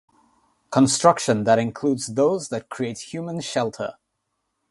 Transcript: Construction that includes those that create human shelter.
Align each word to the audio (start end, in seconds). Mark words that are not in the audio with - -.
Construction 0.71 1.43
that 1.43 1.59
includes 1.59 2.15
those 2.15 2.49
that 2.49 2.69
create 2.69 2.97
human 3.13 3.39
shelter. 3.39 3.97